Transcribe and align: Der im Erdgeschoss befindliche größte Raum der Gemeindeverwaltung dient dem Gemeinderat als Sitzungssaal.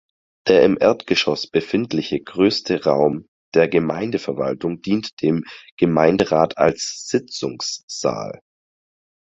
Der 0.47 0.63
im 0.63 0.79
Erdgeschoss 0.81 1.45
befindliche 1.45 2.19
größte 2.23 2.85
Raum 2.85 3.27
der 3.53 3.67
Gemeindeverwaltung 3.67 4.81
dient 4.81 5.21
dem 5.21 5.43
Gemeinderat 5.77 6.57
als 6.57 7.03
Sitzungssaal. 7.07 8.39